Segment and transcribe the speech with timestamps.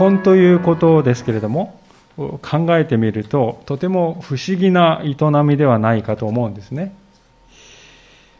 [0.00, 1.78] 結婚ということですけれども
[2.16, 2.40] 考
[2.70, 5.14] えてみるととても不思議な営
[5.44, 6.96] みではないかと思うんですね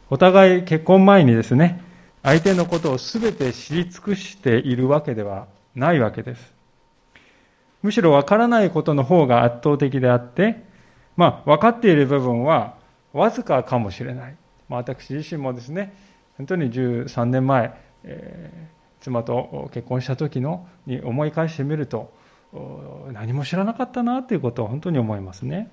[0.08, 1.84] お互い結婚前にですね
[2.22, 6.54] 相手のことを全て知り尽くしているわけではないわけです
[7.82, 10.64] むしろ分からないことの方が圧倒的であって
[11.18, 12.76] まあ分かっている部分は
[13.12, 14.36] わずかかもしれない、
[14.70, 15.92] まあ、私自身もですね
[16.38, 22.12] 本当に13年前、えー、妻と結婚した時のに思い返してみると
[23.12, 25.70] 何も知らなかったなということを本当に思いますね。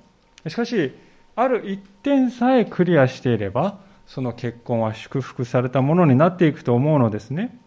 [0.47, 0.93] しかし
[1.35, 7.59] ある一点さえクリアしていればその結婚は祝福されたものになっていくと思うのですね。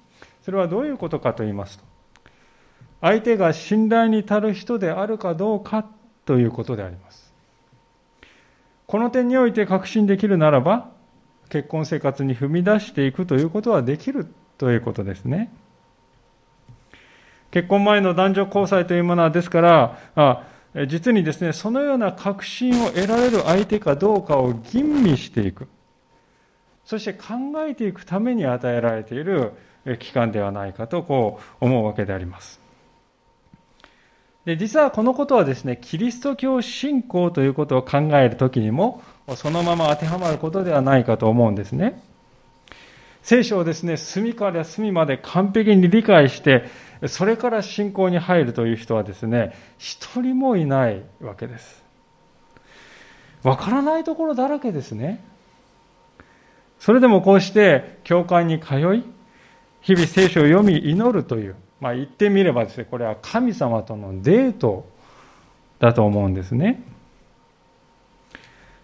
[0.43, 1.85] それはどういうことかと言いますと
[3.03, 5.87] 相手が信頼に足る人であるかどうか
[6.25, 7.33] ということであります。
[8.87, 10.89] この点において確信できるならば
[11.49, 14.27] 結婚生活に踏み出していくということはできる
[14.61, 15.51] ということですね。
[17.51, 20.45] 結婚前の男女交際というものはですからあ
[20.87, 25.67] 実にですねそのような確信を得られる相手かどうかを吟味していく。
[26.85, 27.35] そして考
[27.67, 29.53] えていくために与えられている
[29.99, 32.61] 期間ではないかとこう思うわけであります。
[34.45, 39.01] で実はこのことはですねキリスト教信仰ということを考える時にも
[39.37, 42.10] そのまま当てはまることではないかと思うんですね。
[43.23, 46.65] 聖書をですね隅から隅まで完璧に理解して
[47.07, 51.83] それから信仰に入るという人はですね一人もいないわけです。
[53.43, 55.23] わからないところだらけですね。
[56.79, 59.05] それでもこうして教会に通い
[59.81, 64.87] 日々聖書を読み祈るというまあ言ってみればですねこれは神様とのデート
[65.79, 66.83] だと思うんですね。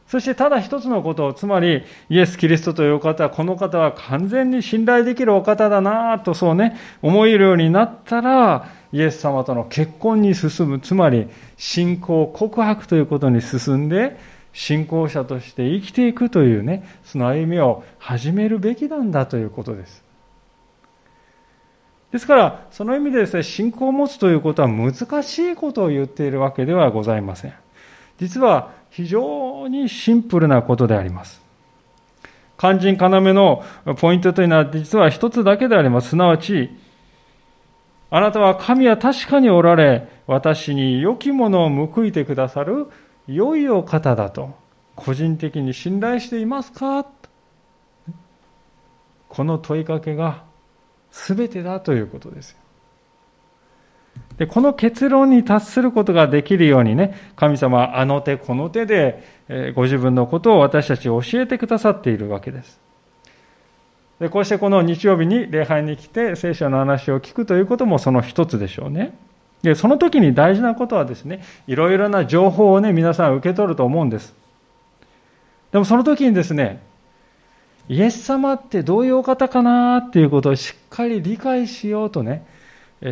[0.06, 14.16] そしてただ一つのことを、つまりイエス・キリストというお方は、この方は完全に信頼できるお方だなとそうね、思えるようになったら、イエス様との結婚に進む、つまり信仰告白ということに進んで、
[14.52, 20.04] 信仰者として生きていくというね、その歩みを始めるべきなんだということです。
[22.12, 27.54] ですから、その意味でですね、信仰を持つということは難しいことを言っているわけではございません。
[28.18, 31.42] 実は非常にシンプルなことであります。
[32.56, 33.62] 肝心要の
[33.98, 36.08] ポイントというのは実は一つだけであります。
[36.08, 36.70] すなわち、
[38.08, 42.86] あなたは神は確かにおられ、私に良きものを報いてくださる
[43.26, 44.54] 良いお方だと、
[44.94, 47.04] 個人的に信頼していますか？
[49.28, 50.44] この問いかけが
[51.10, 52.56] 全てだということですよ。
[54.38, 62.78] で、この結論に達することができるようにね、神様はあの手この手で、えご自分のことを私たち教えてくださっているわけです。
[64.21, 69.16] で、こうしてこの日曜日に礼拝に来て聖書の話を聞くということもその一つでしょうね。
[69.62, 74.34] で、その時に大事なことはですね、いろいろな情報をね、皆さん受け取ると思うんです。
[75.72, 76.83] でもその時にですね、
[77.88, 82.44] イエス様ってどういうお方かなっていうことをしっかり理解しようとね、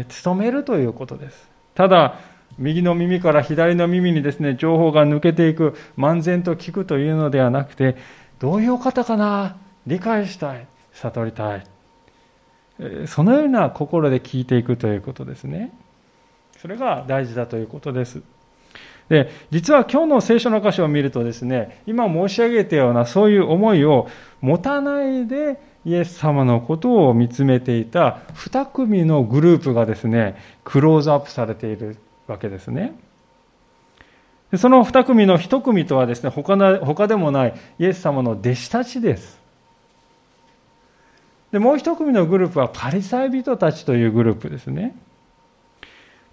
[0.03, 1.49] 努めるということです。
[1.75, 2.19] ただ、
[2.59, 7.97] 右の耳から左の耳にですね、情報が抜けていく、漫然と聞くというのではなくて、
[8.39, 9.57] どういう方かな
[9.87, 10.67] 理解したい。
[10.93, 11.67] 悟りたい。
[13.07, 15.73] そのような心で聞いていくということですね。
[16.59, 18.23] それが大事だということです。
[19.09, 24.09] で、実は今日の聖書の箇所を見るとですね、今申し上げたようなそういう思いを
[24.41, 31.97] 持たないでイエス様のことを見つめていた2組のグループがですね、クローズアップされている
[32.27, 32.95] わけですね。
[34.57, 39.41] その2組の1組とはですね、他他でもないイエス様の弟子たちです。
[41.53, 44.97] で、もう1組のグループはパリサイ人たちというグループですね。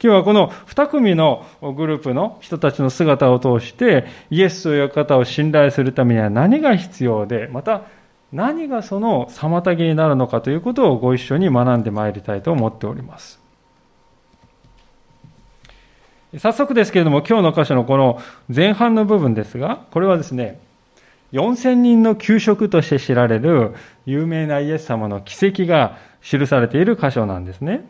[0.03, 1.45] 今日はこの2組の
[1.75, 7.83] グループの人たちの姿を通して、イエスという方を信頼するためには何が必要で、また
[8.31, 13.41] 何がその妨げになるのかということをご一緒に学んでまいりたいと思っております。
[16.37, 20.61] 早速ですけれども、今日の箇所のこの前半の部分ですが、これはですね、
[21.33, 23.73] 4000人の給食として知られる
[24.05, 27.85] 有名なイエス様の奇跡が記されている箇所なんですね。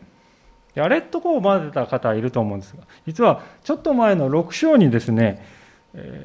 [0.76, 5.44] あれっとこう混ぜた方いると思うんですが、実はちょっと前の6章にですね、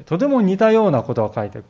[0.06, 1.60] とても似たようなことが書いて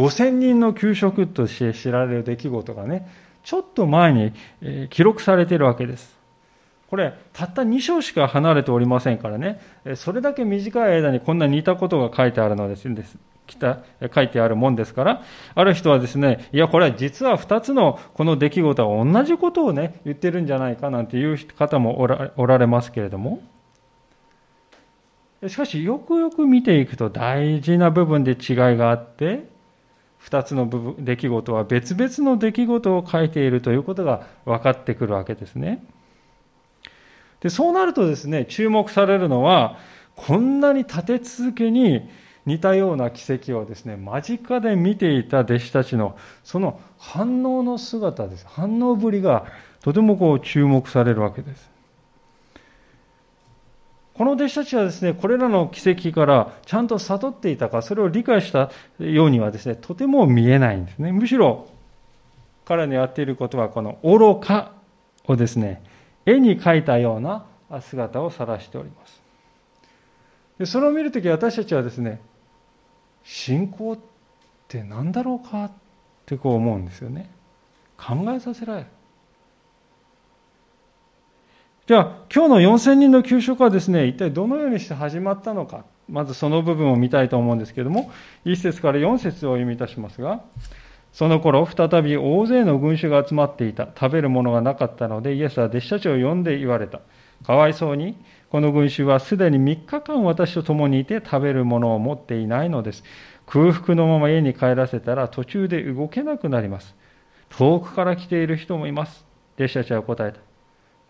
[0.00, 3.06] 5000人の給食として知られる出来事がね、
[3.42, 4.32] ちょっと前に
[4.88, 6.18] 記録されているわけです。
[6.88, 9.60] これ、たった2章しか離れておりませんからね、
[9.94, 12.88] それだけ短い間にこんな似たことが書いてあるのです。
[13.46, 13.80] きた
[14.14, 15.22] 書いてあるもんですから、
[15.54, 22.00] ある人はですね、いや、これは実は2つのこの出来事は同じことをね、言ってるんじゃないかなんていう方も
[22.36, 23.42] おられますけれども、
[25.46, 29.48] しかし、よくよく見ていくと大事な部分で違いがあって、
[30.24, 35.84] 2つの部分出来事は別々の出来事を書いているということが分かってくるわけですね。
[37.40, 39.78] でそうなるとですね、注目されるのは、
[40.14, 42.10] こんなに立て続けに
[42.44, 48.46] 似たような奇跡をですね、間近で見ていた弟子たちのその反応の姿です。
[48.46, 49.46] 反応ぶりが
[49.80, 51.69] とてもこう注目されるわけです。
[54.20, 61.10] この弟子たちはですね、これらの奇跡からちゃんと悟っていたか、それを理解したようにはですね、とても見えないんですね。
[61.10, 61.70] むしろ、
[62.66, 64.72] 彼のやっていることは、この愚か
[65.24, 65.82] をですね、
[66.26, 67.46] 絵に描いたような
[67.80, 69.22] 姿を晒しております。
[70.58, 72.20] でそれを見るとき私たちはですね、
[73.24, 73.98] 信仰っ
[74.68, 75.70] て何だろうかっ
[76.26, 77.30] てこう思うんですよね。
[77.96, 78.86] 考えさせられる。
[81.90, 88.12] じゃあ、今日の4000人の給食はですね、一体どのようにして始まったのか、まずその部分を見たいと思うんですけれども、
[88.44, 90.44] 1節から4節を読みいたしますが、
[91.12, 93.88] その頃、再び大勢の群衆が集まっていた。
[93.88, 97.00] 食べるものがなかったので、イエスは弟子たちを呼んで言われた。
[97.44, 98.14] かわいそうに、
[98.50, 103.02] この群衆はすでに3日間私と共にいて食べるものを持っていないのです。
[103.46, 106.94] 空腹のまま家に帰らせたら途中で動けなくなります。
[107.48, 109.26] 遠くから来ている人もいます。
[109.56, 110.49] 弟子たちは答えた。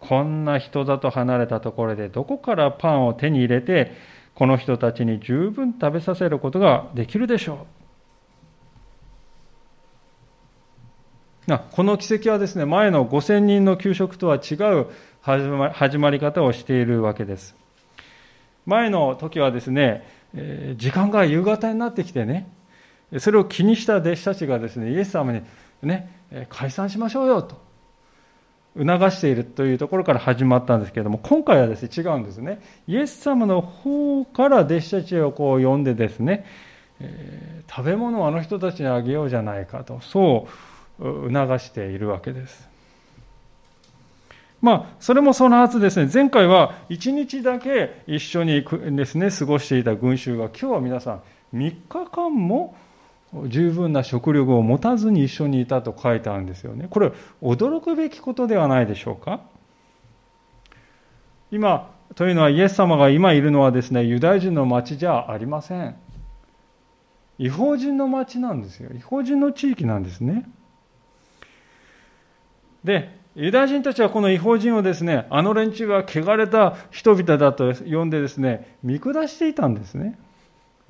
[0.00, 3.92] こんな人里離れたところでどこからパンを手に入れて
[4.34, 7.66] この人たちに十分食べさせることができるでしょ
[11.46, 11.56] う。
[11.72, 14.86] この奇跡はですね前の5000人の給食とは違う
[15.22, 17.56] 始まり方をしているわけです。
[18.66, 20.06] 前の時はですね
[20.76, 22.48] 時間が夕方になってきてね
[23.18, 25.42] それを気にした弟子たちがですねイエス様に
[25.82, 27.69] ね解散しましょうよと。
[28.76, 32.60] 促しているというところから始まったんですけれども、今回はですね、違うんですね。
[32.86, 36.46] イエス様の方から弟子たちをこう呼んでですね、
[37.00, 40.46] えー、食べ物をあの人たちにあげようじゃないかと、そ
[40.98, 42.68] う促しているわけです。
[44.60, 48.62] まあ、それもそのはずですね、前回は1日だけ一緒に
[48.94, 51.22] ですね、過ごしていた群衆が、今日は皆さん、
[51.56, 52.76] 3日間も
[53.46, 56.88] 十分な食料を持たずに一緒にいたと書いてあるんですよね。
[56.90, 59.40] これ、驚くべきことではないでしょうか？
[61.52, 65.96] 今、というのはイエス様が今いるのはですね、ユダヤ人の町じゃありません。
[67.38, 68.90] 違法人の町なんですよ。
[68.94, 70.48] 違法人の地域なんですね。
[72.84, 80.18] で、ユダヤ人たちはこの違法人をですね、あの連中は汚れた人々だと呼んでですね、見下していたんですね。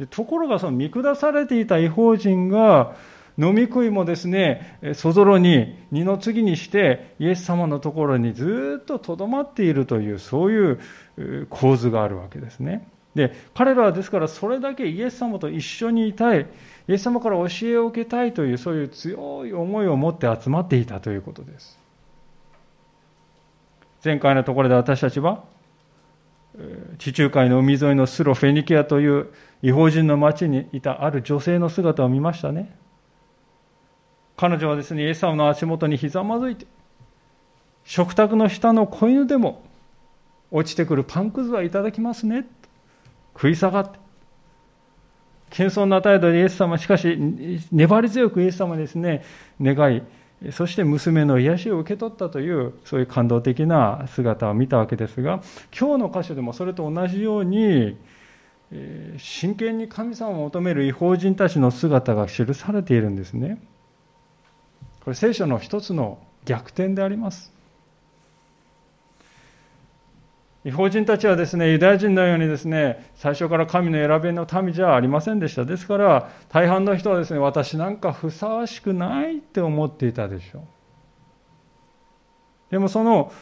[0.07, 2.95] ところがその見下されていた違法人が
[3.39, 12.87] 飲み食いもですね、そぞろに二の次にしてイエス様のところにずっととどまっているというそういう構図があるわけですね。
[13.15, 16.47] で、彼らはですからそれだけイエス様と一緒にいたい、
[16.89, 21.79] イエス様から教えを受けたいというそういう強い思いを持って集まっていたということです。
[24.05, 25.43] 前回のところで私たちは
[26.99, 29.29] 地中海の海沿いのスロフェニキアという
[29.63, 32.75] 違法人の町にいたある女性の姿を見ましたね。
[34.37, 36.67] 彼女はですね、イエス様の足元にひざまずいて、
[37.85, 39.63] 食卓の下の子犬でも
[40.51, 42.47] 落ちてくるパンくずはいただきますね。
[43.35, 43.99] 食い下がって。
[45.51, 47.19] 謙遜な態度でイエス様、しかし
[47.73, 49.25] 粘り強くイエス様ですね、
[49.61, 50.03] 願い、
[50.53, 55.43] そして娘の癒しを受け取ったという、そういう感動的な姿を見たわけですが、
[55.79, 57.99] 今日の箇所でもそれと同じように、
[59.19, 63.61] 真剣に神様を求める違法人たちの姿が記されているんですね。
[65.05, 67.53] これ聖書の一つの逆転であります。
[70.65, 75.65] 違法人たちはですね、ユダヤ人のようにですね、最初から神の選びの民じゃありませんでした。
[75.65, 80.63] ですから、大半の人はですね、私なんかふさわしくないって思っていたでしょう。
[82.71, 83.33] でもその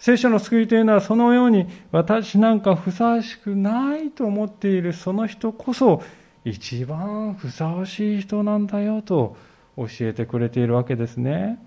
[0.00, 6.02] 聖書の救いというのはそのように私なんかふさわしくないと思っているその人こそ
[6.42, 9.36] 一番ふさわしい人なんだよと
[9.76, 11.62] 教えてくれているわけですね。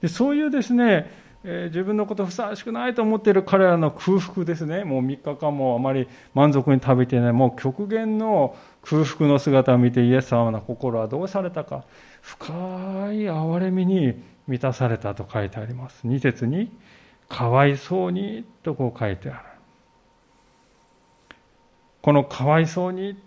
[0.00, 1.08] でそういうですね、
[1.44, 11.84] え、自分のことふさわしくないと思っている彼らの空腹ですね、もう3日間もあまり満足に食べていない、もう極限の空腹の姿を見てイエス様の心はどうされたか、
[12.20, 12.52] 深
[13.12, 16.06] い憐れみに満たされたと書いてあります。
[16.06, 16.70] 2節に、
[17.28, 19.38] かわいそうにとこう書いてある。
[22.02, 23.18] このかわいそうに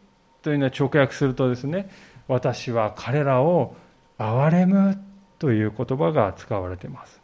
[0.44, 1.90] というのは直訳するとですね、
[2.28, 3.76] 私は彼らを
[4.20, 5.02] 憐れむ
[5.40, 7.20] という言葉が使われています。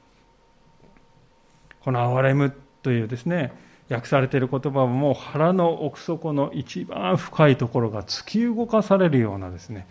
[1.82, 3.54] この憐れむというですね、
[3.90, 9.88] 訳されている言葉はもう腹の奥底の一番深いところが突き動かされるようなですね、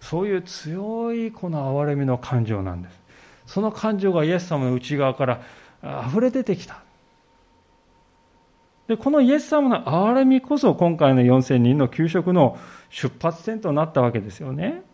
[0.00, 2.99] そういう強いこの憐れみの感情なんです。
[3.50, 5.40] その感情がイエス様の内側から
[6.06, 6.84] 溢れ出てきた。
[8.86, 12.56] で、このイエス様の憐れみこそ今回の4000人の給食の
[12.90, 14.84] 出発点となったわけですよね。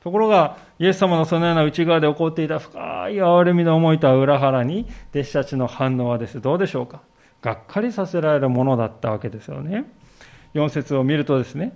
[0.00, 6.42] ところが、イエス様のそのような内側で起こっていた深い憐れみの思いとは裏腹に、弟子たちの反応はです。
[6.42, 7.00] どうでしょうか
[7.40, 9.90] がっかりさせられるものだったわけですよね。
[10.52, 11.74] 4節を見るとですね、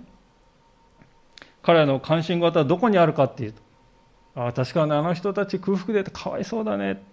[1.63, 3.70] 彼らの関心事はどこにあるかっていうと、
[4.35, 7.03] あ確かにあの人たち空腹でかわいそうだね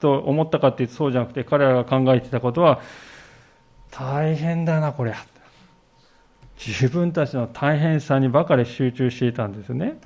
[0.00, 2.80] と思ったかっていうとそうじゃなくて彼らが考えてたことは
[3.90, 5.16] 大変だなこりゃ
[6.58, 9.98] 自分たちの大変さにばかり集中していたんですね。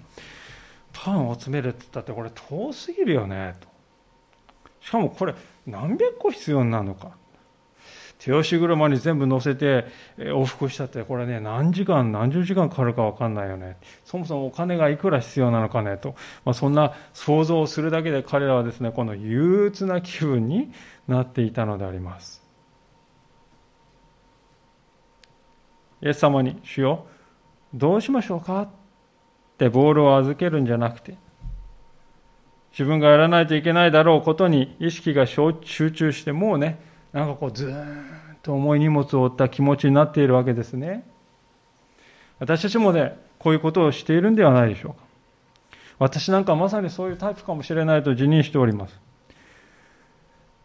[0.93, 3.69] パンを詰めるって言ったってこれ遠すぎるよねと。
[4.83, 5.35] しかもこれ
[5.67, 7.13] 何百個必要になるのか。
[8.25, 9.87] 手押し車に全部乗せて
[10.17, 13.79] 往復したって、これね、何時間、何十時間かかるか分かんないよね。
[14.05, 16.15] そもそもお金がいくら必要なのかねと。
[16.45, 20.71] まあ、そんな想像をするだけで彼らはですね、この憂鬱な気分に
[21.09, 22.47] なっていたのであります。
[26.01, 27.07] イエス様に、主よ、
[27.75, 28.63] どうしましょうか？
[28.63, 28.69] っ
[29.59, 31.17] てボールを預けるんじゃなくて、
[32.71, 35.53] 自分がやらないといけないだろうことに意識が集
[35.91, 41.07] 中して、もうね、なんかこうずーっと重い荷物を負った気持ちになっているわけですね。
[42.39, 45.03] 私たちもね、こういうことをしているんではないでしょうか。
[45.99, 48.99] 私なんかまさにそういうタイプかもしれないと自認しております。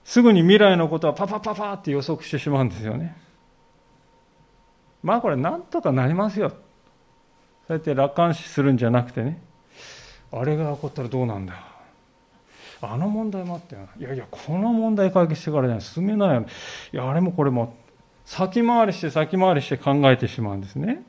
[0.03, 3.15] すぐに未来のことはパパパパって予測してしまうんですよね。
[5.03, 6.49] まあこれなんとかなりますよ。
[6.49, 9.41] そうやって楽観視するんじゃなくてね、
[10.31, 11.76] あれが起こったらどうなんだ。
[12.81, 16.35] あの問題もあったよいやいやこの問題解決してからじゃ進めない。
[16.35, 16.47] よ、ね、
[16.93, 17.75] いやあれもこれも
[18.25, 21.03] 先回りして先回りして考えてしまうんですね。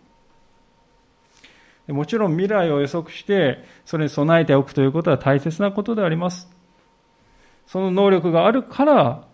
[1.89, 6.49] もちろん未来を予測してそれに備えておくということは大切なことであります。
[7.67, 9.25] その能力があるから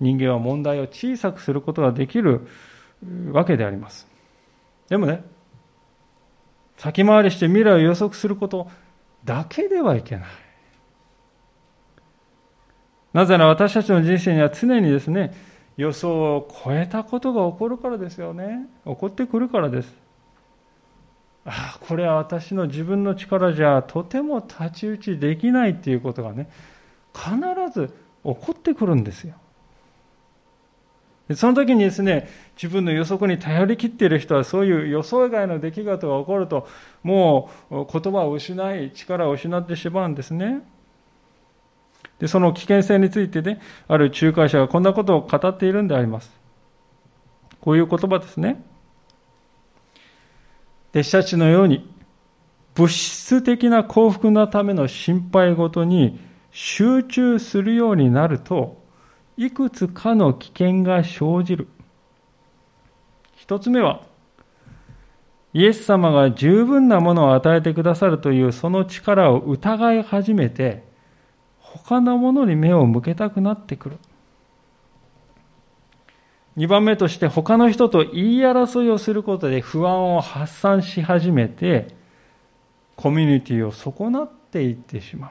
[0.00, 2.46] 人間は問題を小さくすることができる
[3.32, 4.06] わけであります。
[4.88, 5.24] でもね
[6.76, 8.68] 先回りして未来を予測すること
[9.24, 10.43] だけではいけない。
[13.14, 15.32] なぜなら私たちの人生には常にですね、
[15.76, 18.66] 予想を超えたことが起こるからですよね。
[18.84, 19.94] 起こってくるからです。
[21.46, 26.48] ああ、これは私の自分の力じゃとても太刀打ちできないっていうことがね、
[27.14, 27.36] 必
[27.72, 29.34] ず起こってくるんですよ。
[31.34, 36.66] その時にですね、自分の予測に頼り切っている人は、そういう予想外の出来事が起こると、
[37.02, 40.62] もう言葉を失い、力を失ってしまうんですね。
[42.18, 46.32] で、その危険性についてね、ある仲介者がこんなことを語っているんであります。
[47.60, 48.62] こういう言葉ですね。
[50.90, 51.90] 弟子たちのように、
[52.74, 58.82] 物質的な幸福のための心配事に集中するようになると、
[59.36, 61.68] いくつかの危険が生じる。
[63.34, 64.02] 一つ目は、
[65.52, 70.84] イエス様が十分なものを与えてくださるというその力を疑い始めて、
[71.74, 73.98] 他のものに目を向けたくなってくる。
[76.56, 81.88] 2番目として他の人と言い争いをすることで不安を発散し始めて
[82.94, 85.30] コミュニティを損なっていってしまう。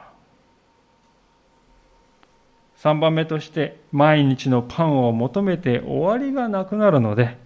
[2.78, 7.38] 3番目として毎日のパンを求めて終わりがなくなるので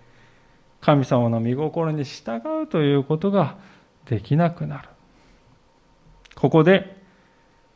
[0.81, 3.57] 神様の御心に従うということが
[4.07, 4.89] できなくなる。
[6.35, 6.98] ここで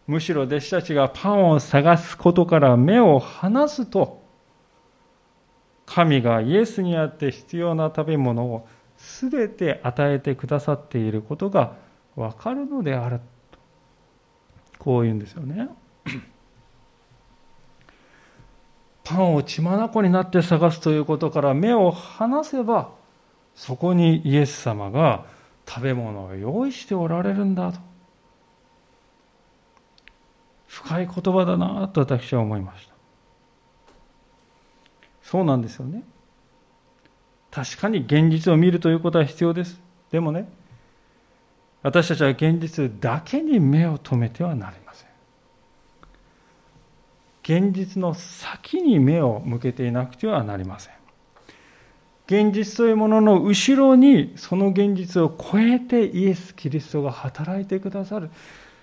[0.06, 4.20] むしろ弟子たちがパンを探すことから目を離すと、
[5.86, 8.66] 神がイエスにあって必要な食べ物を
[8.96, 11.74] 全て与えてくださっていることが
[12.16, 13.58] わかるのであると。
[14.78, 15.68] こう言うんですよね。
[19.04, 22.90] パンを血眼になって探すということから目を離せば、
[23.54, 25.24] そこにイエス様が
[25.68, 27.91] 食べ物を用意しておられるんだと。
[30.72, 32.94] 深い言葉だなと私は思いました。
[35.22, 36.02] そうなんですよね。
[37.50, 39.78] 確かに現実を見るということは必要です。
[40.10, 40.48] でもね
[41.82, 45.08] 私たちは現実だけに目を留めてはなりません。
[47.42, 50.94] 現実の先に目を向けていなくてはなりません。
[52.24, 58.30] 現実というものの後ろにその現実を超えてイエス・キリストが働いてくださる。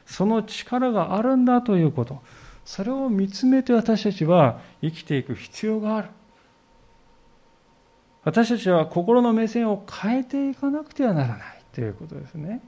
[0.09, 2.19] その力があるんだということ。
[2.65, 6.09] それを見つめて私たちは生きていく必要がある。
[8.23, 12.61] 私たちは心の目線を変えていかなくてはならないということですね。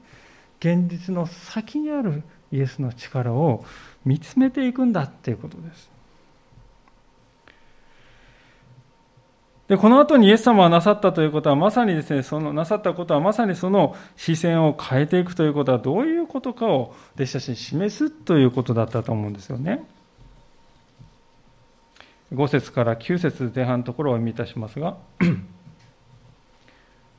[0.60, 2.22] 現実の先にある
[2.52, 3.64] イエスの力を
[4.04, 5.91] 見つめていくんだということです。
[9.68, 19.84] で、この後にイエス様がなさったということは、まさにですね、そのなさったことは、まさにその視線を変えていくということは、どういうことかを弟子たちに示すということだったと思うんですよね。
[22.34, 24.96] 5節から9節前半のところを見たしますが、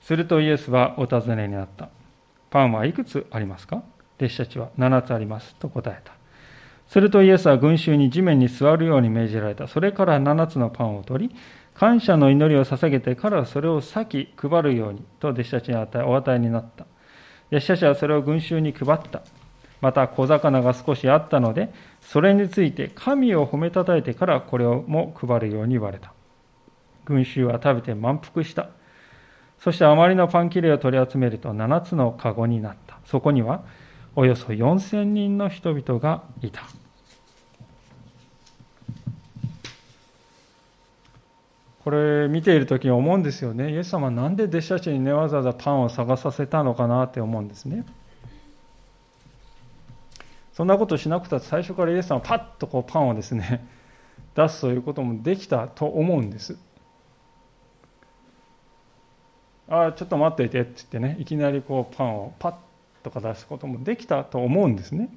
[0.01, 1.89] するとイエスはお尋ねになった。
[2.49, 3.83] パンはいくつありますか？
[4.17, 6.13] 弟子たちは7つありますと答えた。
[6.87, 9.67] するとイエスは群衆に地面に座るように命じられた。
[9.67, 11.35] それから7つのパンを取り、
[11.73, 16.85] 感謝の祈りを捧げてからそれを先配るようにと弟子たちにお与えになった。
[17.51, 19.21] 弟子たちはそれを群衆に配った。
[19.81, 26.13] また小魚が少しあったので、それについて神を褒めたたえてからこれをも配るように言われた。
[27.05, 28.69] 群衆は食べて満腹した。
[29.59, 32.97] そしてあまりのパン切れを取り集めると7つの籠になった。
[33.05, 33.63] そこには
[34.15, 36.61] およそ4000人の人々がいた。
[41.83, 43.71] これ見ている時に思うんですよね。
[43.73, 47.85] イエス様は何で弟子たちにねわざわざパンを探させたのかなって思うんですね。
[50.53, 53.67] そんなことしなくたって最初からイエス様はパッとこうパンをですね
[54.33, 56.57] 出すということもできたと思うんです。
[59.67, 62.55] ああちょっと待っていてって言ってねいきなりこうパンをパッ
[63.01, 65.09] とか出すこともできたと思うんですね。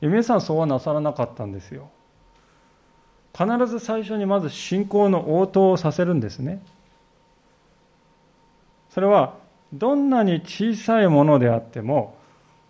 [0.00, 1.88] 皆さんそうはなさらなかったんですよ。
[3.36, 6.62] 必ず最初にまず信仰の応答をさせるんですね。
[8.90, 9.34] それは
[9.74, 12.16] どんなに小さいものであっても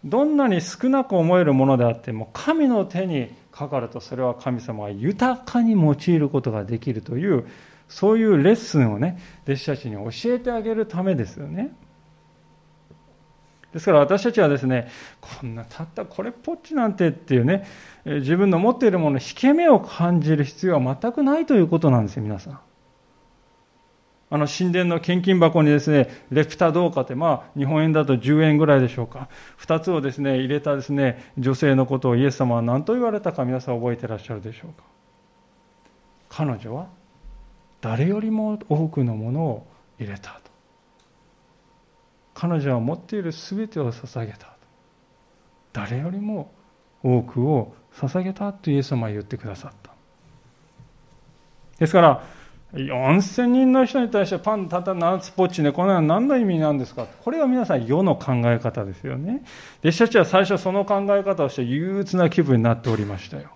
[0.05, 7.47] どんなに少なく思えるものであっても神の手にかかるとそれは神様は豊かに用いることができるという
[7.89, 11.73] そういうレッスンをね弟子たちに教えてあげるためですよね。
[13.73, 14.89] ですから私たちはですね、
[15.21, 17.67] こんなたったこれっぽっちなんてっていうね、
[18.05, 22.61] 自分の持っているもの、引け目を感じる必要は全くないということなんですよ、皆さん。
[24.29, 29.29] あの神殿の献金箱にですね、レプタどうかって、まあ、日本円だと10円ぐらいでしょうか。
[29.61, 34.83] 2つをですね、入れたですね、女性のことをイエス様は何と言われたか皆さん覚えてらっしゃるでしょうか。
[36.29, 36.89] 彼女は
[37.81, 39.67] 誰よりも多くのものを
[39.99, 40.41] 入れた。
[42.38, 44.55] 彼女は持っている全てを捧げた。
[45.72, 46.53] 誰よりも
[47.03, 49.90] 多くを捧げたとイエス様は言ってくださった。
[51.79, 52.22] ですから
[52.75, 57.07] 4000人の人に対してパンたった7つポッチねこのような何の意味なんですか？
[57.07, 59.42] これが皆さん世の考え方ですよね。
[59.81, 63.51] 弟子たちは最初その考え方をして憂鬱な気分になっておりましたよ。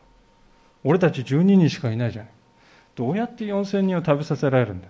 [0.84, 2.32] 俺たち12人しかいないじゃない。
[2.94, 4.88] どうやって4000人を食べさせられるんだ。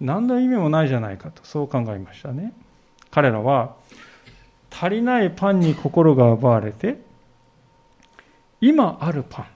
[0.00, 2.52] 何の意味もないじゃないかとそう考えましたね。
[3.16, 3.76] 彼らは
[4.70, 6.98] 足りないパンに心が奪われて
[8.60, 9.46] 今あるパン。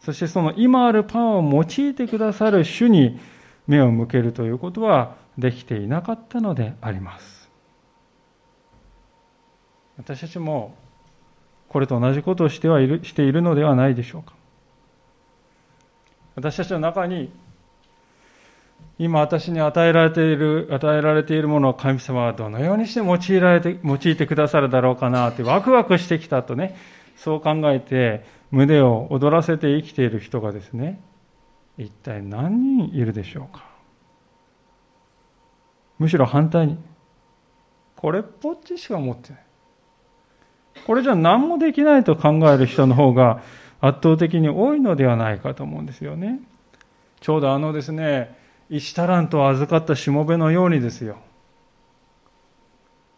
[0.00, 3.20] そしてその今あるパンを用いてくださる主に
[3.68, 7.48] 目を向けるということはできていなかったのであります。
[9.96, 10.74] 私たちも
[11.68, 14.34] これと同じことをしてはいるしているのではないでしょうか。
[16.34, 17.30] 私たちの中に
[19.02, 26.76] 今私に与えられている、与えられているものを神様はどのようにして用いられて、用いてくださるだろうかなってワクワクしてきたとね、
[27.16, 31.00] そう考えて胸を躍らせて生きている人がですね、
[31.78, 33.64] 一体何人いるでしょうか？
[35.98, 36.78] むしろ反対に、
[37.96, 39.42] これっぽっちしか持ってない。
[40.86, 43.42] これじゃ何もできないと考える人の方が
[43.80, 46.38] 圧倒的に多いのではないかと思うんですよね。
[47.20, 48.40] ちょうどあのですね、
[48.72, 51.18] 1タラントを預かったしもべのようにですよ。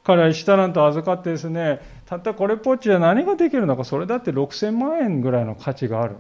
[0.02, 6.16] 彼は1タラントを預かってですね、たったこれっぽっちで何ができるのか、それだって6000万円ぐらいの価値がある。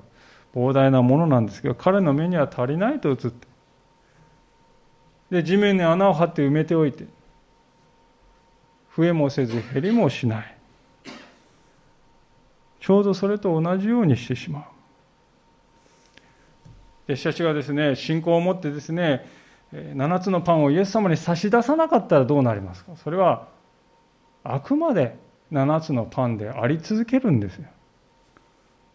[0.54, 3.48] 膨大なものなんですけど、彼の目には足りないと映って。
[5.30, 7.06] で、地面に穴を張って埋めておいて、
[8.96, 10.56] 増えもせず減りもしない。
[12.78, 14.62] ちょうどそれと同じようにしてしまう。
[17.06, 19.26] 弟子たちがですね、信仰を持ってですね、
[19.72, 22.92] 7つのパンをイエス様に差し出さなかったらどうなりますか？
[22.96, 23.48] それは、
[24.44, 25.16] あくまで
[25.52, 27.66] 7つのパンであり続けるんですよ。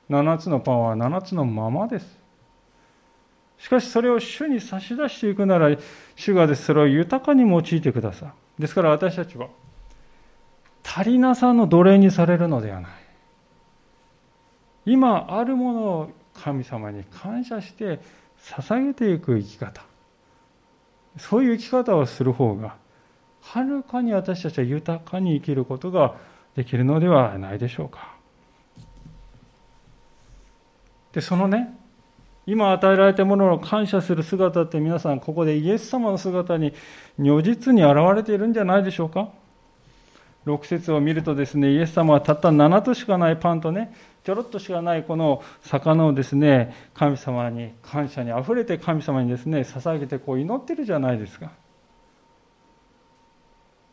[0.10, 2.18] 7つのパンは7つのままです。
[3.58, 5.76] しかしそれを主に差し出していくなら、
[6.16, 8.62] 主がでそれを豊かに用いてください。
[8.62, 9.50] ですから私たちは、
[10.84, 12.92] 足りなさの奴隷にされるのではない。
[14.86, 16.10] 今あるものを
[16.40, 18.00] 神様に感謝して
[18.40, 19.84] 捧げていく生き方。
[21.18, 22.76] そういう生き方をする方が、
[23.42, 26.16] はるかに私たちは豊かに生きることが
[26.56, 28.16] できるのではないでしょうか。
[31.14, 31.76] で、そのね、
[32.46, 36.74] 今与えられたものを感謝する姿って皆さんここでイエス様の姿に
[37.18, 39.30] 如実に現れているんじゃないでしょうか
[40.50, 51.52] 6節を見るとですねイエス様はたった7つしかないパンとねちょろっとしかないこの魚をですね神様に感謝にあふれて神様にですね捧げてこう祈ってるじゃないですか。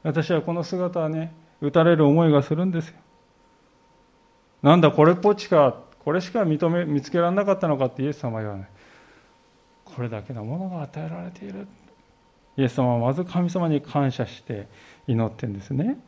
[0.02, 2.94] 私はこの姿はね打たれる思いがするんですよ。
[4.62, 8.68] なんだこれっぽっちかこれしか認め見つけられなかったのかってイエス様は言わない。
[9.84, 11.66] これだけのものが与えられている。
[12.56, 14.68] イエス様はまず神様に感謝して
[15.06, 15.98] 祈ってるんですね。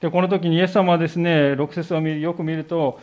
[0.00, 3.00] でこの時にイエス様はですね6節をよく見ると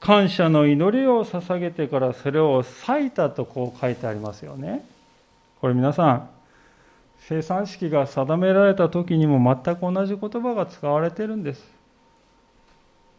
[0.00, 4.84] 感謝の祈りを捧げてからそれを裂いたとこう書いてありますよね
[5.60, 6.28] これ皆さん
[7.20, 11.82] 生産式が定められた時にも全く同じ言葉が使われてるんです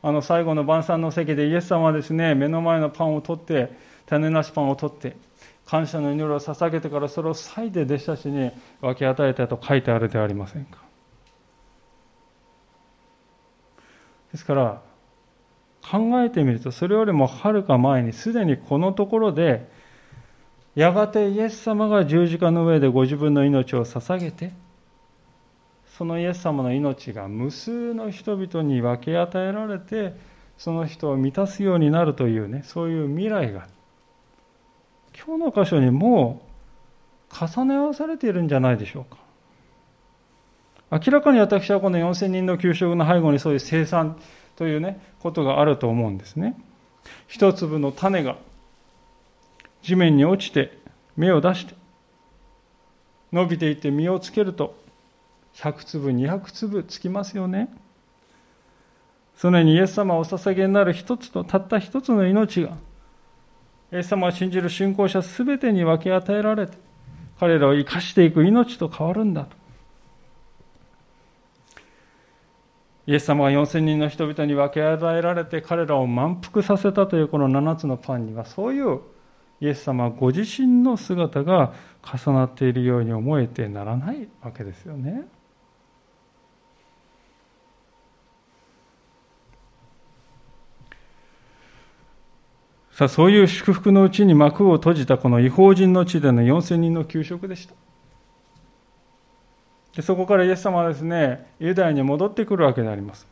[0.05, 3.71] あの最後の晩餐の席でイエス様はですね、目の前のパンを取って、
[4.05, 5.15] 種なしパンを取って、
[5.65, 10.92] 感謝の祈りを捧げてからそれを裂いて弟子たちに分け与えたと書いてあるではありませんか。
[14.33, 14.81] ですから、
[15.89, 19.69] 考えてみると、それよりもはるか前に、すでにこのところで、
[20.75, 24.51] やがてイエス様が十字架の上でご自分の命を捧げて、
[25.97, 30.15] そのイエス様の命が無数の人々に分け与えられて
[30.57, 33.67] その人を満たすようになるというねそういう未来が
[35.15, 36.41] 今日の箇所にも
[37.31, 39.22] う重ね合わされているんじゃないでしょうか。
[40.93, 44.15] 明らかに私はこの4000人の給食の背後にそういう生産
[44.55, 46.55] というねことがあると思うんですね。
[47.27, 48.37] 一粒の種が
[49.81, 50.77] 地面に落ちて
[51.17, 51.73] 芽を出して
[53.31, 54.77] 伸びていって実をつけると
[55.55, 57.69] 100粒200粒つきますよね。
[59.35, 62.77] そのようにイエス様をお捧げになる一つとたった一つの命が
[63.91, 66.77] イエス様を信じる信仰者すべてに分け与えられて
[67.39, 69.62] 彼らを生かしていく命と変わるんだと。
[73.05, 79.01] イエス様が4000人の人々に分け与えられて彼らを満腹させたというこの7つのパンにはそういう
[79.59, 85.25] イエス様ご自身の姿が重なっているように思えてならないわけですよね。
[92.91, 97.73] さあ、そういう祝福のうちに幕を閉じたこの違法人の地での4000人の給食でした。
[99.95, 103.27] でそこからイエス様はですね、ユダヤに戻ってくるわけであります。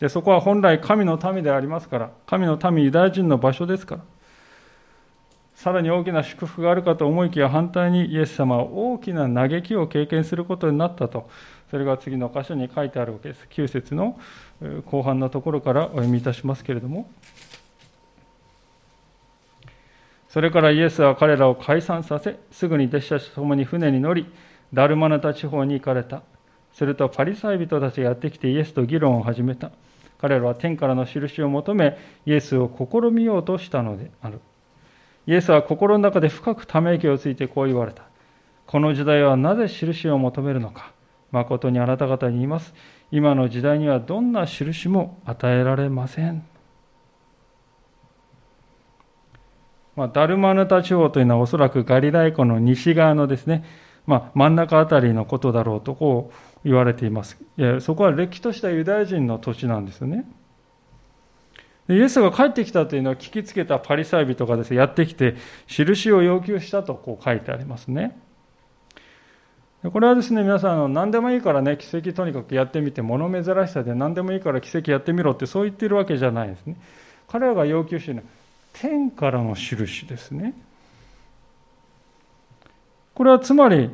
[0.00, 4.02] でそこは本来神の民でありますから、神の民ユダヤ人の場所ですから、
[5.54, 11.30] さらに大きな祝福があるかと思いきや反対にイエス様は大きな嘆きを経験することになったと、
[11.70, 13.46] それが次の箇所に書いてあるわけです。
[13.50, 14.18] 9節の
[14.86, 17.08] 後半のところからお読みいたしますけれども、
[20.28, 24.26] それからイエスは彼らを解散させ、すぐに弟子たちと共に船に乗り、
[24.74, 26.22] ダルマナタ地方に行かれた。
[26.72, 29.70] するとパリサイ人たちがやってきてイエスと議論を始めた。
[30.18, 34.40] 彼らは天からの印を求め、イエスを試みようとしたのである。
[35.26, 38.02] イエスは心の中で深くため息をついてこう言われた。
[38.66, 40.92] この時代はなぜ印を求めるのか。
[41.30, 42.74] 誠にあなた方に言います。
[43.12, 46.44] 今の時代にはどんな印も与えられません。
[49.94, 53.64] まあ、ダルマヌタ地方というのはおそらくガリライ湖の西側のですね、
[54.06, 57.38] まあ、真ん中あたりのことだろうとこう言われています。
[57.56, 60.26] いやそこはれっきとしたユダヤ人の土地なんですよね。
[61.88, 65.36] イエスが帰ってきたというのは聞きつけたパリサイ人がですね、やってきて、
[65.66, 68.18] 印を要求したとこう書いてありますね。
[69.92, 76.76] これはですね、皆さん、あの何でもいいからね、奇跡とにかくやってみて、物珍しさで何でもいいから奇跡やってみろってそう言ってるわけじゃないですね。
[77.28, 78.32] 彼らが要求しているのは、
[78.72, 80.54] 天からの印ですね。
[83.14, 83.90] これはつまり、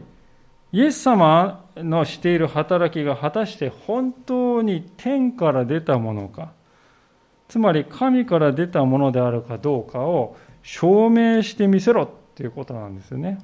[0.72, 6.52] イエス様のしている働きが果たして本当に天から出たものか、
[7.48, 13.38] つまり神から出たものであるかどうかを証明してみせろっていうことなんですよね。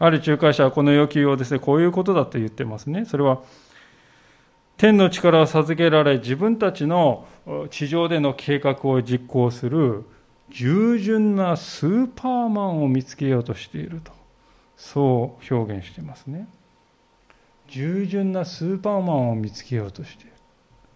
[0.00, 3.04] ある仲介者はこの要求をですね、こういうことだと言ってますね。
[3.04, 3.40] それは、
[4.76, 7.26] 天の力を授けられ自分たちの
[7.70, 10.04] 地上での計画を実行する
[10.50, 14.12] 従順なスーパーマンを見つけようとしていると
[14.76, 16.48] そう表現していますね。
[17.68, 20.32] 従順なスーパーマンを見つけようとしている。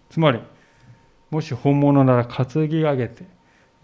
[0.09, 0.41] つまり
[1.31, 3.25] もし本物なら担ぎ上げて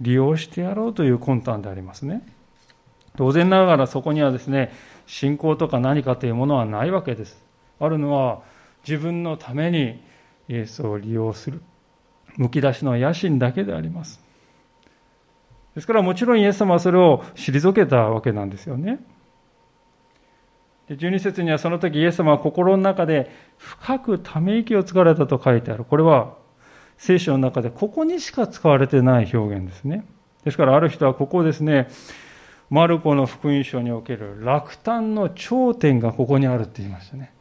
[0.00, 2.22] 利用してやろうという魂胆でありますね。
[3.16, 4.72] 当然ながらそこにはですね
[5.06, 7.42] 信仰とか何かというものはないわけです。
[7.80, 8.42] あるのは
[8.86, 10.00] 自分のために
[10.48, 11.60] イエスを利用する。
[12.36, 14.27] むき出しの野心だけであります。
[15.78, 18.98] ですからもちろんイエス様はそれを退けたわけなんですよね。
[20.88, 25.84] で12節にはその時イエス様は心の中で深くため息をつかれたと書いてある。
[25.84, 26.34] これは
[26.96, 30.04] 聖書の中でここにしか使われてない表現ですね。
[30.42, 31.86] ですからある人はここですね、
[32.70, 37.32] マルコの福音書における落胆の頂点がここにあるって言いましたね。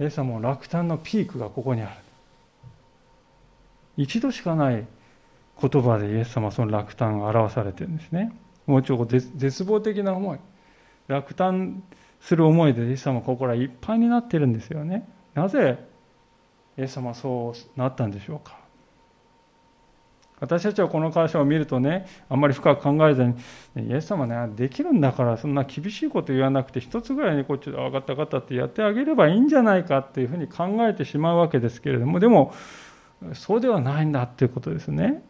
[0.00, 1.90] イエス様も落胆のピークがここにある。
[3.98, 4.86] 一度しかない
[5.60, 8.32] 言葉でイエス様その落胆が表されてるんですね。
[8.66, 10.38] もうちょっと絶望的な思い。
[11.08, 11.82] 落胆
[12.20, 15.08] する思いでイエス様は心はいっぱいになってるんですよね。
[15.34, 15.78] なぜ
[16.76, 18.58] イエス様はそうなったんでしょうか。
[20.40, 23.34] 私たちはこの会社を見るとね、あんまり深く考えずに、
[23.76, 32.54] イエス様ね、できるんだから、そんな厳しいこと言わなくて、一つぐらいにこっちで分かった分かったってやってあげればいいんじゃないかっていうふうに考えてしまうわけですけれども、でも、
[33.32, 35.24] そうではないんだっていうことですね。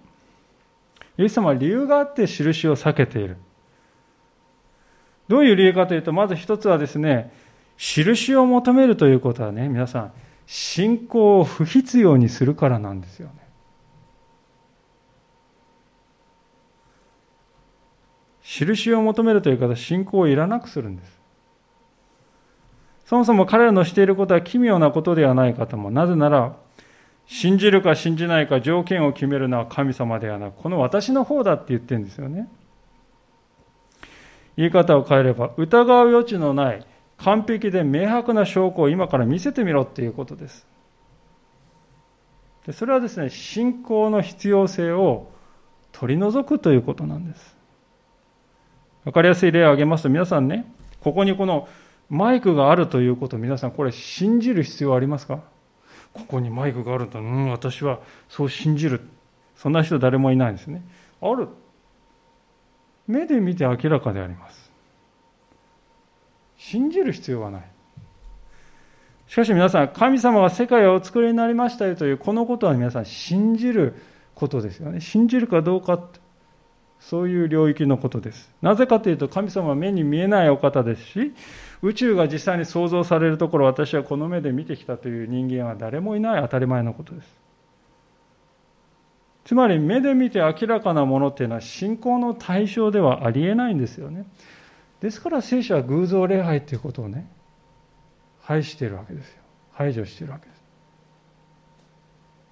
[1.18, 3.36] イエス様は理由があって印を避けている。
[5.26, 7.32] どういう理由かというと、まず一つはですね、
[7.76, 10.12] 印を求めるということはね、皆さん、
[10.46, 13.34] 信仰を不必要にするからなんですよね。
[18.42, 21.18] 印を求めるという方は信仰をいらなくするんです。
[23.04, 25.90] そもそも彼らのしていることは奇妙なことではないかとも。
[25.90, 26.56] なぜなら、
[27.30, 32.48] 信じるか信じないか条件を決めるのは神様ではなく、この私の方だって言ってるんですよね。
[34.56, 36.86] 言い方を変えれば、疑う余地のない
[37.18, 40.66] 完璧で明白な証拠を今から見せてみろっていうことです。
[42.66, 45.30] でそれはですね、信仰の必要性を
[45.92, 47.56] 取り除くということなんです。
[49.04, 51.68] わかりやすい例を挙げますと、皆さんね、ここにこの
[52.08, 55.42] マイクがあるということ、皆さんこれ信じる必要ありますか？
[56.12, 57.20] ここにマイクがあるんだ。
[57.20, 59.00] うん、私はそう信じる。
[59.56, 60.82] そんな人誰もいないんですね。
[61.20, 61.48] ある。
[63.06, 64.70] 目で見て明らかであります。
[66.56, 67.62] 信じる必要はない。
[69.26, 73.94] しかし皆さん、神様が世界をお作りになりましたよというこのことは皆さん信じる
[74.34, 75.00] ことですよね。
[75.00, 76.20] 信じるかどうかって、
[77.00, 78.50] そういう領域のことです。
[78.60, 81.32] なぜかというと神様は目に見えないお方ですし、
[81.82, 87.28] 宇宙が実際に創造されるところ私はこの目で見てきたという人間は誰もいない当たり前のことです。
[89.44, 94.26] つまり目で見て明らかなものっていうのは信仰の対象ではありえないんですよね。
[95.00, 97.30] ですから聖書は偶像礼拝ということをね、
[98.42, 99.42] 排しているわけですよ。
[99.72, 100.62] 排除しているわけです。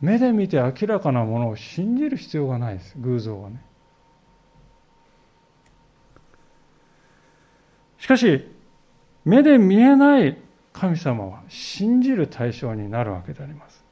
[0.00, 3.60] 目で見て明らかなものを信じる必要がないです、偶像はね。
[8.06, 8.40] しかし、
[9.24, 10.36] 目で見えない
[10.72, 13.84] 神様は信じる対象になるわけであります。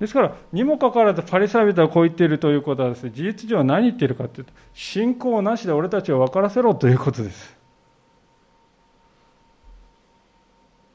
[0.00, 7.58] ですから、にもかかわらずパリサイ人はこう言っているということはですね、事実上何言っているかというと、信仰なしで俺たちを分からせろということです。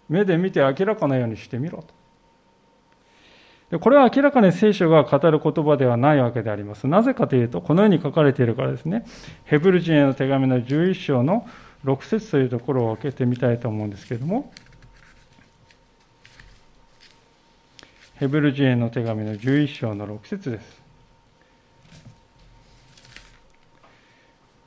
[0.10, 1.94] 目で見て明らかなようにしてみろと。
[3.70, 6.88] でこれは明らかに聖書が語る言葉ではないわけであります。
[6.88, 9.06] なぜかというと、このように書かれているからですね、
[9.44, 11.46] ヘブル人への手紙の11章の
[11.86, 14.52] 6節というところを開けてみたいと思うんですけれども、
[18.16, 20.82] ヘブル人への手紙の11章の6節です。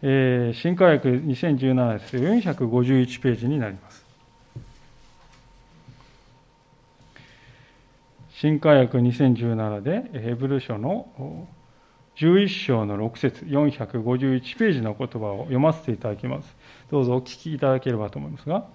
[0.03, 2.16] えー、新科学2017です。
[2.16, 4.05] 451ページになります。
[8.31, 11.46] 新科学2017でヘブル書の
[12.20, 16.54] 11章の6節451ページの言葉を読ませていただきます。
[16.90, 18.66] どうぞお聞きいただければと思いますが、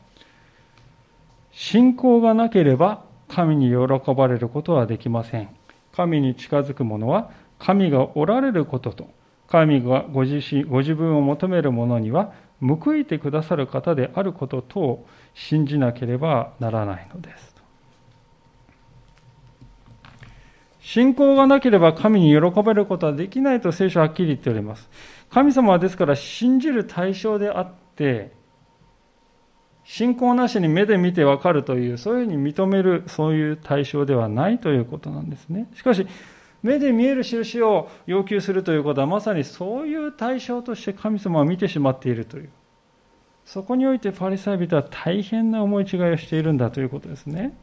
[1.51, 5.49] 信仰がなければ神に喜ばれることはできません。
[5.95, 7.29] 神に近づく者は
[7.59, 9.09] 神がおられることと、
[9.47, 17.54] 神がご自身ご自分を求める者には報いてくださる方であることとを信じなければならないのです。
[20.85, 24.87] 信仰がなければ神に喜べることはできないと聖書はっきり言っております。
[25.31, 28.31] 神様はですから信じる対象であって、
[29.83, 35.67] 信仰なしに目で見てわかるという、そういうふうに認める、そういう対象ではないということなんですね。
[35.73, 36.05] しかし、
[36.61, 42.49] 目で見える印を要求するということはまさにそういう対象として神様は見てしまっているという
[43.43, 47.55] そこにおいてパリサイ人は大変な思い違いをしているんだということですね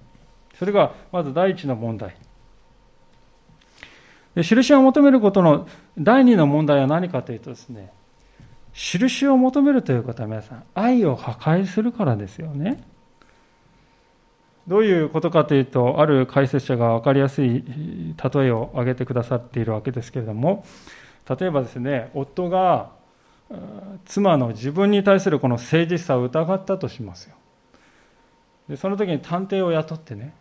[0.57, 2.15] それがまず第一の問題
[4.35, 5.67] で印を求めることの
[5.99, 7.93] 第二の問題は何かというとですね
[8.73, 12.83] 印を求めるということは皆さん愛を破壊するからですよね
[14.69, 20.65] どういうことかというと、ある解説者が分かりやすい例えを挙げてくださっているわけですけれども、
[21.29, 22.91] 例えばですね、夫が
[24.05, 27.35] 妻の自分に対するこの誠実さを疑ったとしますよ。
[28.69, 30.33] でその時に探偵を雇ってね、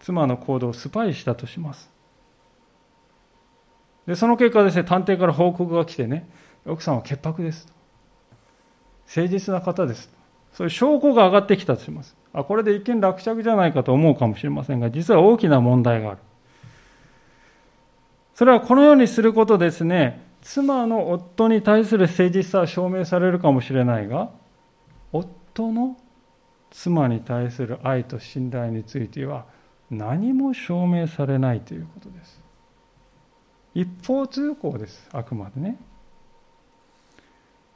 [0.00, 1.88] 妻の行動をスパイしたとします。
[4.08, 6.26] でその結果ですね、探偵から報告が来てね、
[6.64, 7.68] 奥さんは潔白です。
[9.06, 10.10] 誠実な方です。
[10.54, 12.16] そういう証拠が上がってきたとします。
[12.32, 16.18] あこれで一見落着じゃないかと思うかもしれませんが、実は大きな問題がある。
[18.34, 24.30] それはこのようにすることですね、妻の夫に対する誠実さは証明されるかもしれないが、
[25.12, 25.98] 夫の
[26.70, 29.44] 妻に対する愛と信頼については
[29.90, 32.47] 何も証明されないということです。
[33.78, 35.78] 一方通行です、あくまでね。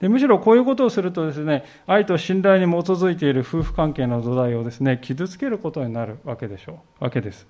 [0.01, 7.47] でむしろこういうことをするとですね、愛と信頼に基づいている夫婦関係の土台をですね、傷つけることになるわけでしょう、わけです。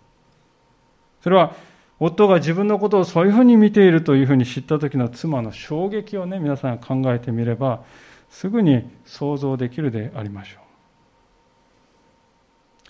[1.23, 1.55] それは、
[1.99, 7.83] 夫が自分のことをそういうふうに見ているというふうに知った時の妻の衝撃をね、皆さん考えてみれば、
[8.29, 10.61] すぐに想像できるでありましょう。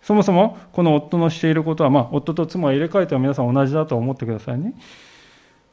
[0.05, 4.75] そもそも、この夫のしていることは、まあ、夫と妻を入れ替えては皆さん同じだと思ってくださいね。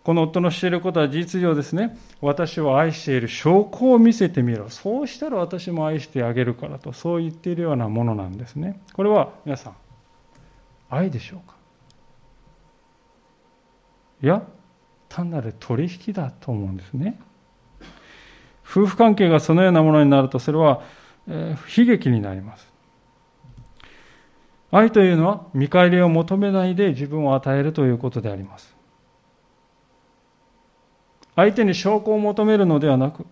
[0.03, 4.69] この夫のしていることは事実上ですね、私を愛している証拠を見せてみろ。
[4.69, 8.81] そうしたら私も愛してあげるからと、そう言っているようなものなんですね。
[8.93, 9.75] これは皆さん、
[10.89, 11.55] 愛でしょうか？
[14.23, 14.41] いや、
[15.09, 17.19] 単なる取引だと思うんですね。
[18.63, 20.81] 夫婦関係がそのようなものになると、それは、
[21.27, 22.71] えー、悲劇になります。
[24.71, 28.75] 愛というのは見返りを求めないで自分を与えるということであります。
[31.39, 33.25] 相手に証拠を求めるのではなく、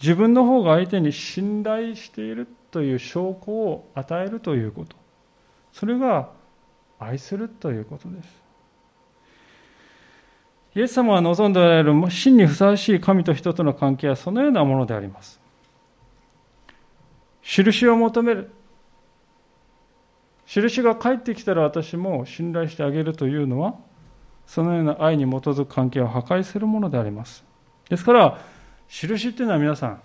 [0.00, 4.96] 自分の方が相手に信頼しているという証拠を与えるということ。
[5.72, 6.30] それが
[6.98, 8.42] 愛するということです。
[10.76, 15.40] イエス様が望んでおられる真にふさわしい神と人との関係はそのようなものであります。
[17.42, 18.50] 印を求める。
[20.46, 23.74] 印が返ってきたら私も信頼してあげるというのは、
[24.48, 27.44] そのような愛に基づく関係を破壊するものであります。
[27.90, 28.40] ですから、
[28.88, 30.00] 印っていうのは皆さん、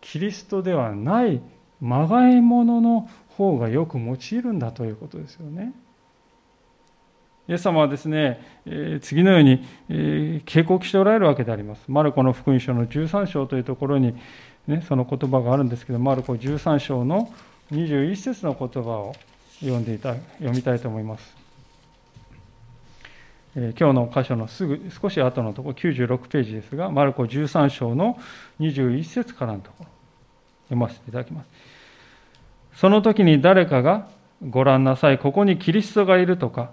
[0.00, 1.42] キリストではない
[1.82, 5.74] まがいものの方がよく用いるんだということですよね。
[7.46, 8.40] イエス様はですね、
[9.02, 11.84] 次のように、警告しておられるわけであります。
[11.88, 14.14] マルコの福音書の13章というところに、
[14.66, 17.30] ね、その言葉があるんですけど、マルコ13章の
[17.70, 19.14] 21節の言葉を
[19.60, 21.39] 読んでいた読みたいと思います。
[23.54, 28.18] 今日の箇所のすぐ少し後のところ96ページですがマルコ13章の
[28.60, 29.86] 21節からのところ
[30.64, 31.48] 読ませていただきます。
[32.74, 34.08] その時に誰かが
[34.48, 36.70] ご覧なさいここにキリストがいるとか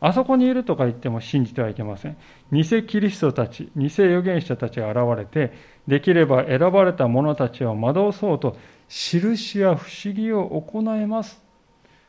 [0.00, 2.16] あそこにいるとか言っても信じてはいけません。
[2.52, 8.56] 偽キリストたち偽預言者たちが現れてできれば選ばれた者たちを惑わそうと
[8.88, 11.45] 印や不思議を行います。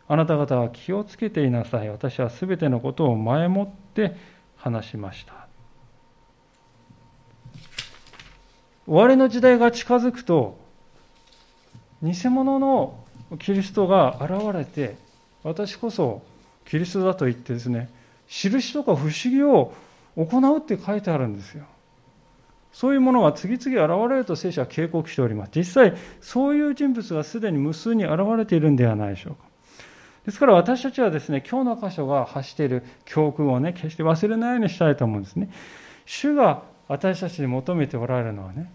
[0.07, 1.89] あなた方は気をつけていなさい。
[1.89, 4.15] 私はすべてのことを前もって
[4.55, 5.47] 話しました。
[8.85, 10.57] 終わりの時代が近づくと、
[12.01, 13.03] 偽物の
[13.39, 14.95] キリストが現れて、
[15.43, 16.21] 私こそ
[16.65, 17.89] キリストだと言ってですね、
[18.29, 19.73] 印とか不思議を
[20.15, 21.65] 行うって書いてあるんですよ。
[22.71, 25.51] そういうものが次々現れると聖書は警告しております。
[25.53, 29.46] 実際、そういう人物がすでに無数に現れているんではないでしょうか。
[30.27, 35.49] ですから私たちはですね、今日の箇所が発している教訓をね、決して忘れないようにしたいと思うんですね。
[36.05, 38.69] 主が私たちに求めておられるのはね、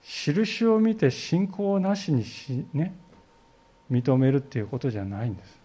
[0.00, 2.94] 印を見て信仰なしにし、ね、
[3.90, 5.60] 認めるっていうことじゃないんです。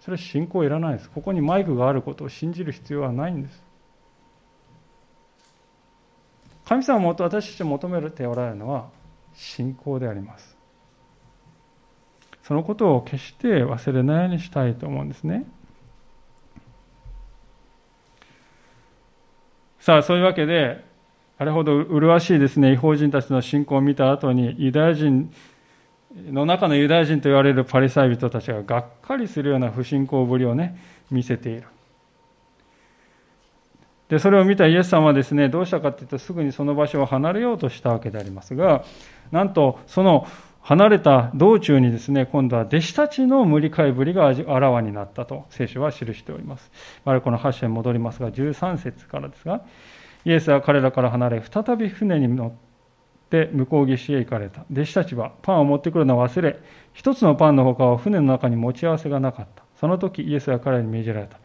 [0.00, 1.10] それは信仰いらないです。
[1.10, 3.62] ここにマイクがあることを信じる必要はないんです。
[6.64, 8.88] 神様も私たちに求めておられるのは
[9.34, 10.57] 信仰であります。
[12.48, 15.44] そのことを決して忘れないようにしたいと思うんですね。
[19.78, 20.82] さあ、そういうわけで、
[21.36, 25.30] あれほど麗しいですね、違法人たちの信仰を見た後に、ユダヤ人
[26.30, 30.78] の中のユダヤ人と言われるパリサイ人たちががっかりするような不信仰ぶりをね、
[31.10, 31.64] 見せている。
[34.08, 38.86] で、それを見たイエス様はですね、どうしたかというと、すぐにその場所を離れようとしたわけでありますが、
[39.30, 40.26] なんと、その
[40.68, 46.70] 離れた道中にですね、今度は弟子たちの無理解ぶりがあらわになったと聖書は記しております。
[47.06, 49.62] マルコの8章に戻りますが、13節からですが、
[50.26, 52.52] イエスは彼らから離れ、再び船に乗っ
[53.30, 54.66] て向こう岸へ行かれた。
[54.70, 56.58] 弟子たちはパンを持ってくるのを忘れ、
[56.92, 59.62] 一つのパンの他は船の中に持ち合わせがなかった。
[59.80, 61.38] その時イエスは彼らに命じられた。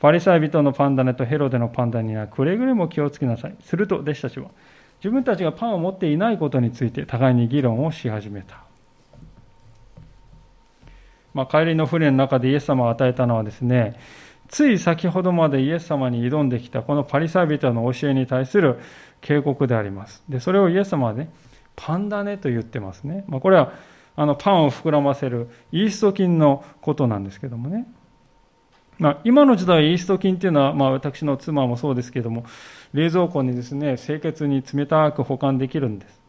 [0.00, 3.56] パリサイ人のパンダネとヘロデのパンダネにはくれぐれも気をつけなさい。
[3.62, 4.50] すると弟子たちは、
[5.00, 8.62] 自分たちがパンを持っていないことについて互いに議論をし始めた。
[11.32, 13.98] まあ、帰りの船の中でイエス様が与えたのはですね、
[14.48, 18.78] つい先ほどまでイエス様に挑んできたこのパリサイ人の教えに対する
[19.20, 20.22] 警告であります。
[20.28, 21.30] で、それをイエス様はね、
[21.76, 23.24] パンダネと言ってますね。
[23.28, 23.72] まあ、これは
[24.16, 27.86] あのパンを膨らませるイースト菌のことなんですけどもね。
[28.98, 32.44] まあ、今の時代、イースト菌っていうのは、まあ、私の妻もそうですけども、
[32.92, 36.20] 冷蔵庫にですね、清潔に冷たく保管できるんです。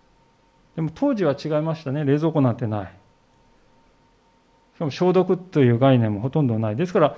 [0.75, 2.05] でも当時は違いましたね。
[2.05, 2.93] 冷蔵庫なんてない。
[4.75, 6.75] しかも消毒という概念もほとんどない。
[6.75, 7.17] ですから、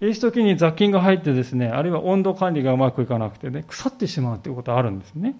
[0.00, 5.36] イースト菌に雑菌が入ってですね、あるいは温度管理がうまくいかなくてね、腐ってしまうということがあるんですね。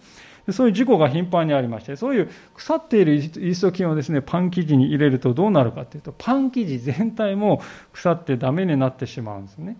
[0.50, 9.76] そういう事故が頻繁にありまして、そういう腐っているイースト菌をですね、パン生地に入れるとどうなるかというと、パン生地全体も腐ってダメになってしまうんですね。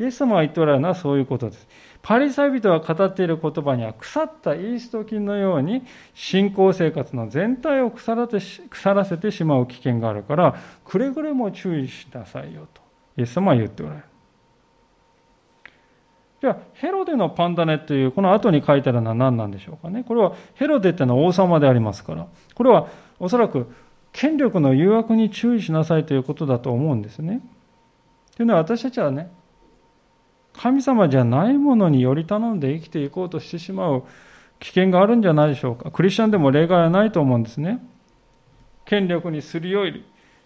[0.00, 1.68] イエス様が言っておられるのはそういうことです。
[2.04, 12.82] パリサイ人が語っている言葉には腐ったイースト菌のように信仰生活の全体を腐ら腐らせてしまう危険があるから、くれぐれも注意しなさいよと、
[13.16, 14.04] イエス様は言っておられる。
[16.42, 20.04] じゃあ、ヘロデのパンダネという、この後に書いてあるのは何なんでしょうかね。
[20.04, 22.86] これは、ヘロデっていうのは王様でありますから、これは
[23.18, 23.72] おそらく
[24.12, 27.40] 権力の誘惑に注意しなさいということだと思うんですね。
[28.36, 29.30] というのは私たちはね、
[30.56, 34.04] 神様じゃないものにより頼んで生きていこうとしてしまう
[34.60, 35.90] 危険があるんじゃないでしょうか。
[35.90, 37.84] クリスチャンでも例外はないと思うんですね。
[38.84, 40.04] 権力にすり寄り、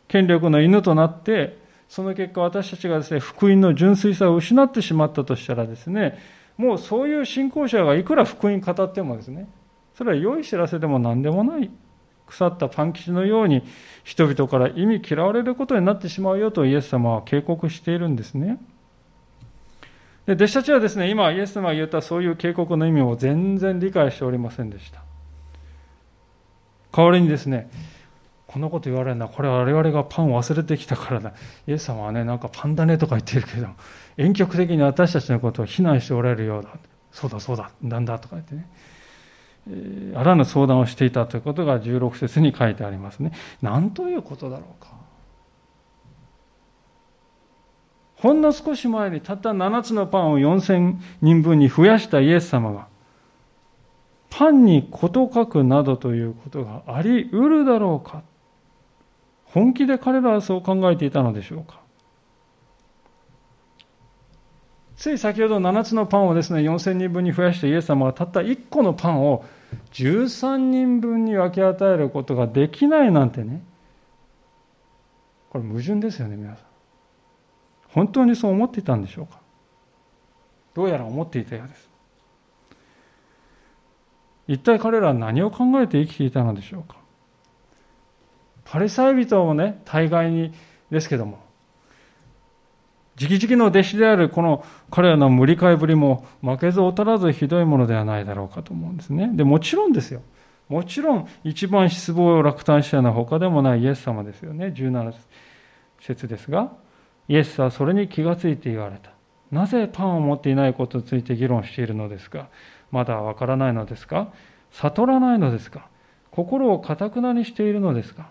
[0.08, 6.18] 権力の犬となって、その結果私たちがですね、福音の純粋さを失ってしまったとしたらですね、
[6.56, 9.48] もうそういう信仰者がいくら福音語ってもですね、
[9.94, 11.70] それは良い知らせでも何でもない。
[12.26, 13.62] 腐ったパン生地のように
[14.04, 18.58] 人々から意味嫌われることになってしまうよとイエス様は警告しているんですね。
[20.28, 25.02] で弟子たちはですね、今イエス様が言ったそういう警告の意味を全然理解しておりませんでした。
[26.94, 27.70] 代わりにですね、
[28.46, 31.32] こんなこと言われるのは、これは我々がパンを忘れてきたからだ。
[31.66, 33.68] イエス様はね、なんかパンだねとか言ってるけど、
[34.18, 36.72] 遠曲的に私たちのことを非難しておられるようだ。
[37.10, 38.68] そうだそうだ、なんだとか言ってね。
[39.70, 43.32] え、あらぬ相談をしていたということが16節に書いてありますね。
[43.62, 44.97] 何ということだろうか。
[48.20, 52.88] ほんの少し前にたった7つのパンを4000人分に増やしたイエス様が、
[54.30, 58.22] パンに事書くなどということがあり得るだろうか。
[59.46, 61.80] 本気で彼らはそう考えていたのでしょうか。
[64.96, 69.44] つい先ほど7つのパンをですね4000人分に増やしてイエス様はたった1個のパンを
[69.92, 73.62] 13人分に分け与えることができないなんてね。
[75.50, 76.67] これ矛盾ですよね皆さん。
[77.98, 79.40] 本当にそう思っていたんでしょうか？
[80.72, 81.88] どうやら思っていたようです
[84.46, 86.96] 一体彼らは何を考えて生きていたのでしょうか？
[88.64, 90.54] パリサイ人もね、大概に
[90.92, 91.40] ですけども、
[93.20, 99.28] 直々の弟子であるこの彼らの無理解ぶりも負けず劣らずひどいものではないだろうかと思うんですね。
[99.32, 100.22] で、もちろんですよ。
[100.68, 104.66] もちろん一番失望を落胆したのは他でもないイエス様ですよね。
[104.66, 105.14] 17
[106.00, 106.72] 節ですが、
[107.28, 109.10] イエスはそれに気がついて言われた。
[109.50, 112.48] なぜパンを持っていないことについて議論しているのですか？
[112.90, 114.32] まだわからないのですか？
[114.70, 115.88] 悟らないのですか？
[116.30, 118.30] 心をかたくなにしているのですか？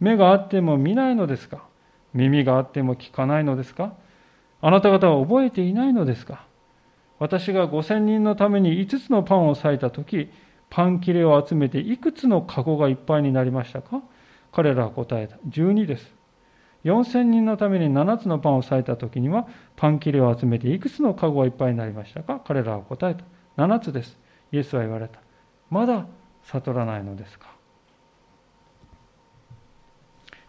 [0.00, 1.64] 目があっても見ないのですか？
[2.14, 3.94] 耳があっても聞かないのですか？
[4.60, 6.44] あなた方は覚えていないのですか？
[7.18, 10.30] 私が5000人のために5つのパンを裂いたとき、
[10.70, 14.02] パン切れを集めていくつの籠がいっぱいになりましたか？
[14.52, 15.36] 彼らは答えた。
[15.48, 16.19] 12です。
[16.84, 22.40] 4000人のために7つのパンを裂いたときには、パン切れを集めていくつの籠がいっぱいになりましたか？
[22.44, 23.24] 彼らは答えた。
[23.56, 24.16] 7つです。
[24.52, 25.20] イエスは言われた。
[25.68, 26.06] まだ
[26.44, 27.48] 悟らないのですか？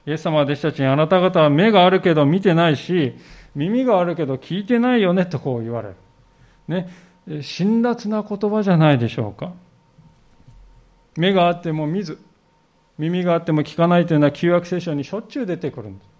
[0.07, 3.15] イエス様は弟子たちにあなた方は目があるけど見てないし、
[3.53, 5.95] 耳があるけど聞いてないよねとこう言われる。
[6.67, 6.89] ね。
[7.41, 9.53] 辛辣な言葉じゃないでしょうか？
[11.17, 12.19] 目があっても見ず、
[12.97, 16.10] 耳があっても聞かないというのは旧約聖書にしょっちゅう出てくるんです。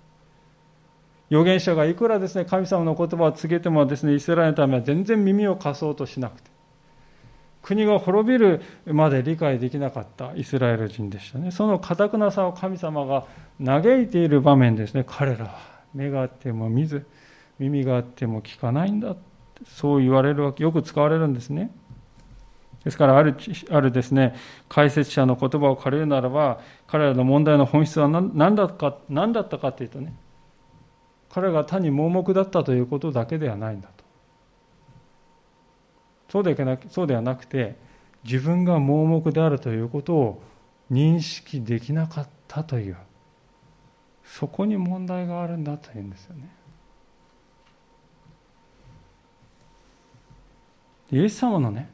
[1.31, 6.51] 預言者がいくらですね、神様の言葉を告げてもですね、イスラエルのためは全然耳を貸そうとしなくて、
[7.61, 11.51] 国が滅びるまで理解できなかったイスラエル人でしたね。
[11.51, 13.25] その堅くなさを神様が
[13.63, 15.05] 嘆いている場面ですね。
[15.07, 15.59] 彼らは
[15.93, 17.05] 目があっても見ず、
[17.59, 19.15] 耳があっても聞かないんだ。
[19.65, 21.71] そう言われるわけ、よく使われるんですね。
[22.83, 23.37] ですから、ある、
[23.69, 24.35] あるですね、
[24.67, 30.13] 解説者の言葉を借りるならば、彼らの問題の本質は何だか何だったかというとね、
[31.33, 34.03] 彼が単に盲目だったということだけではないんだと。
[36.29, 37.75] そうでなそうではなくて、
[38.23, 40.43] 自分が盲目であるということを
[40.91, 42.97] 認識できなかったという、
[44.23, 46.49] そこに問題があるんだというんですよね。
[51.11, 51.89] イエス様のね、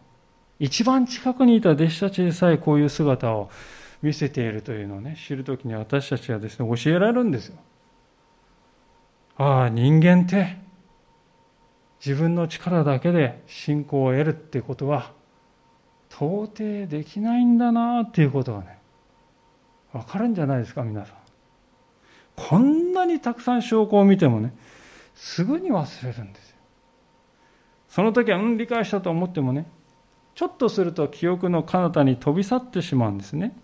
[0.59, 3.49] 一番近くにいた弟子たちでさえこういう姿を
[4.01, 7.57] 見せているというのをね、知るときに私たちはですね、教えられるんですよ。
[9.38, 10.57] ああ、人間って
[12.03, 15.11] 自分の力だけで信仰を得るってことは
[16.09, 18.79] 到底できないんだなっていうことがね、
[19.93, 21.15] わかるんじゃないですか、皆さん。
[22.35, 24.53] こんなにたくさん証拠を見てもね、
[25.15, 26.57] すぐに忘れるんですよ。
[27.89, 29.65] その時は、うん、理解したと思ってもね、
[30.35, 33.57] ちょっとすると記憶の彼方に飛び去ってしまうんですね。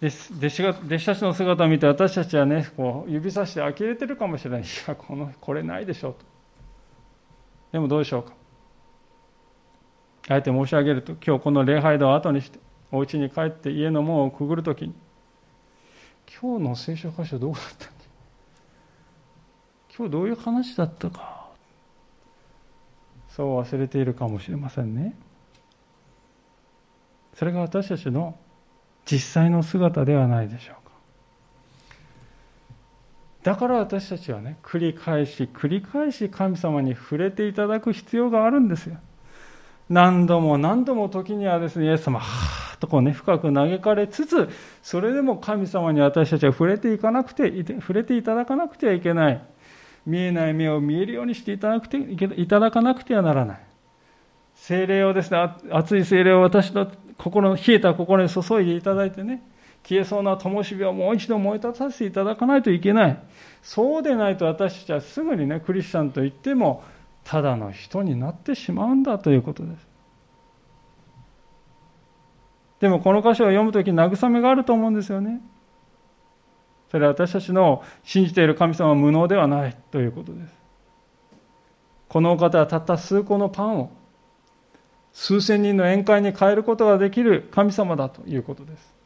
[0.00, 0.10] 弟
[0.48, 4.60] 子が弟子たちの姿を見て私たちはねこう指さして呆れてるかもしれない。
[4.62, 6.20] い やこのこれないでしょうと。
[7.72, 8.32] でもどうでしょうか。
[10.28, 12.60] あえて申し上げると今日この礼拝堂を後にして
[12.92, 14.94] お家に帰って家の門をくぐるときに
[16.40, 17.88] 今日の聖書箇所どうだったっ
[19.88, 19.96] け？
[19.96, 21.48] 今日どういう話だったか。
[23.30, 25.16] そう忘れているかもしれませんね。
[27.34, 28.36] それが私たちの
[29.10, 30.92] 実際の姿ではないでしょうか。
[33.42, 38.98] だから私たちはね、繰り返し繰り返し神様に触れていただく必要があるんですよ。
[39.88, 44.50] 何度も何度も時にはですね、イエス様、はーとこうね、深く嘆かれつつ、
[44.82, 47.50] それでも神様に私たちは触れていかなくて、
[47.80, 49.42] 触れていただかなくてはいけない。
[50.04, 53.60] 見えない目を見えるようにしていただくていただかなくてはならない。
[54.54, 59.42] 精霊をですね、熱い精霊を私の心の冷えた心に注いでいただいてね、
[59.82, 63.22] 消えそうな灯火をもう一度燃え立たせていただかないといけない。
[63.62, 66.84] そうでないと私たちはすぐにね、クリスチャンと言っても、
[67.24, 69.88] ただの人になってしまうんだということです。
[72.80, 75.40] でもこの箇所を読むとき慰めがあると思うんですよね。
[76.90, 80.54] それは私たちの信じている神様は無能ではないということです。
[82.08, 83.90] このお方はたった数個のパンを
[85.12, 88.98] 数千人の宴会に変えることができる神様だということです。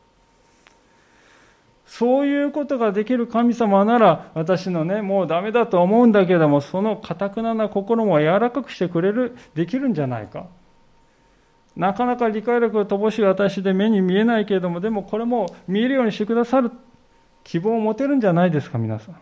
[1.87, 10.47] そういうことができる神様なら私のね、もうダメだと思うんだけども、そのかたくなな心も柔らかくしてくれる、できるんじゃないか。
[11.77, 16.71] なかなか理解力が乏しい私で目に見えないけれども、でもこれも見えるようにしてくださる
[17.45, 19.17] 希望を持てるんじゃないですか、皆さん。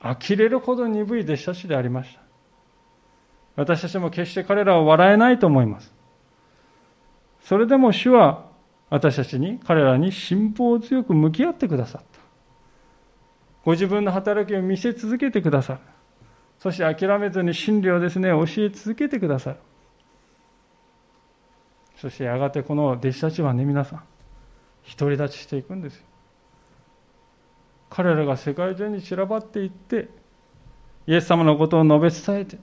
[0.00, 2.25] 呆れるほど鈍い弟子たちでありました。
[3.56, 5.92] 私たちも決して彼らを笑えないと思います。
[7.40, 8.46] それでも主は
[8.90, 12.20] 私たちに、彼らに辛抱強く向き合ってくださった。
[13.64, 15.80] ご自分の働きを見せ続けてくださる。
[16.60, 19.56] そして諦めずに真理をですね、教え続けてくださる。
[21.96, 24.02] そしてやがてこの弟子たちはね、皆さん、
[24.98, 26.02] 独り立ちしていくんですよ
[27.90, 30.08] 彼らが世界中に散らばっていって
[31.06, 32.58] イエス様のことを述べ伝えて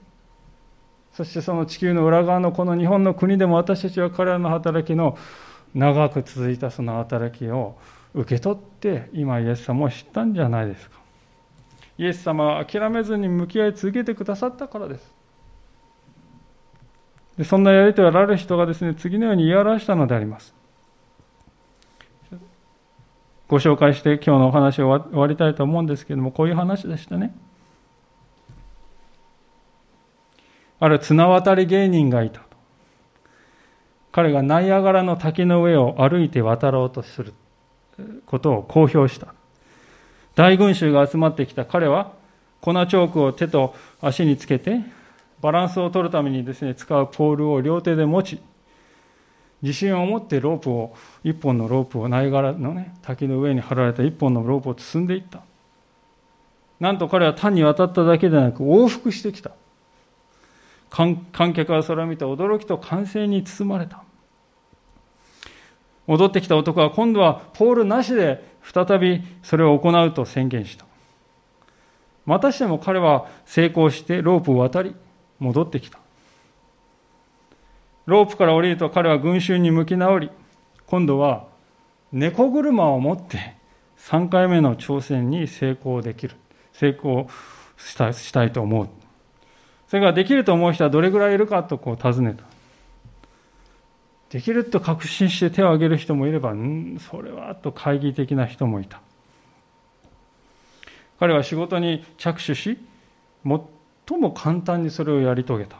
[1.14, 5.16] そしてその地球の裏側のこの日本の国でも私たちは彼らの働きの
[5.74, 7.76] 長く続いたその働きを
[8.14, 10.98] 受け取って今イエス様を知ったんじゃないですか。
[11.96, 15.12] イエス様は諦めずに向き合い続けてくださったからです。
[17.38, 20.54] でそんなやりとりをある人がですね次のように言い表したのであります。
[23.46, 27.36] ご紹介して今日のお話を終わりたいと思うんですけれども、こういう話でしたね。
[30.80, 32.44] ある綱渡り芸人がいたと。
[34.12, 37.34] 彼がナイアガラの滝の上を歩いて渡ろうとする
[38.26, 39.34] ことを公表した。
[40.34, 42.12] 大群衆が集まってきた彼は
[42.60, 44.80] 粉チョークを手と足につけて
[45.44, 48.40] バランスを取るためにですね、使うポールを両手で持ち、
[49.60, 55.42] 自信を持ってロープを、一本のロープを、ナイガラのね、滝の上に張られた一本のロープを積んでいった。
[56.80, 59.50] なんと彼は単に渡っただけでなく往復してきた。
[60.94, 64.04] 観客はそれを見て驚きと歓声に包まれた。
[66.06, 70.84] 戻ってきた男は今度はポールなしで再びそれを行うと宣言した。
[72.26, 74.94] またしても彼は成功してロープを渡り
[75.40, 75.98] 戻ってきた。
[78.06, 80.30] ロープから降りると彼は群衆に向き直り、
[80.86, 81.48] 今度は
[82.12, 83.56] 猫車を持って
[83.98, 86.36] 3回目の挑戦に成功できる。
[86.72, 87.28] 成功
[87.76, 89.03] したしたいと思う。
[89.88, 92.44] それができると思う人はどれぐらいいるかとこう尋ねた。
[94.30, 99.00] できると確信して手を挙げる人もいれば、んそれはと懐疑的な人もいた。
[101.20, 102.78] 彼は仕事に着手し、
[103.44, 105.76] 最も簡単にそれをやり遂げた。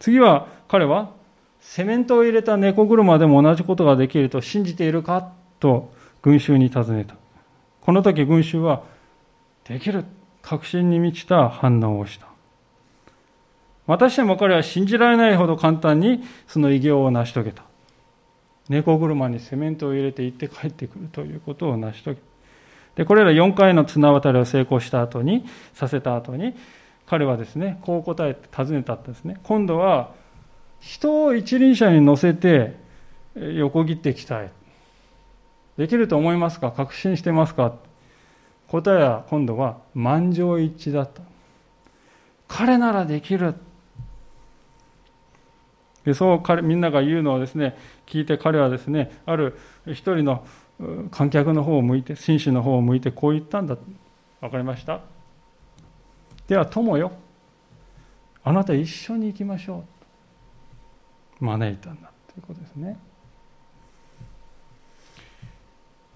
[0.00, 1.12] 次は彼は
[1.60, 5.92] セメントを入れた猫車でも同じことができると信じているかと
[6.22, 7.14] 群衆に尋ねた。
[7.82, 8.82] この時群衆は
[9.64, 10.04] できる
[10.42, 12.26] 確信に満ちた反応をした。
[13.86, 17.64] またしても彼は信じられないほど簡単にその偉業を成し遂げた。
[18.68, 22.26] 猫車にセメントを入れて行って帰ってくるということを成し遂げた。
[22.96, 26.54] で、これら4回の綱渡りを成功した後に、させた後に、
[27.06, 29.38] 彼はですね、こう答えて尋ねたんですね。
[29.42, 30.12] 今度は、
[30.80, 32.76] 人を一輪車に乗せて
[33.36, 34.50] 横切っていきたい。
[35.78, 36.72] できると思いますか？
[36.72, 37.74] 確信してますか？
[38.70, 41.22] 答えは今度は満場一致だった。
[42.46, 43.54] 彼ならできる。
[46.04, 50.46] でそう彼みんなが言うのをですね聞いて彼はですねある一人の
[51.10, 53.76] 観客の方を向いて紳士の方を向いてこう言ったんだ。
[54.40, 55.00] 分かりました？
[56.46, 57.12] では友よ。
[58.42, 59.84] あなた一緒に行きましょ
[61.40, 61.44] う。
[61.44, 62.10] 招いたんだ。
[62.32, 62.98] ということですね。